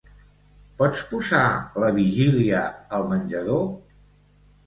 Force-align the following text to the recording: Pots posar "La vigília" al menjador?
Pots 0.79 1.01
posar 1.09 1.41
"La 1.83 1.91
vigília" 1.99 2.61
al 2.99 3.05
menjador? 3.13 3.63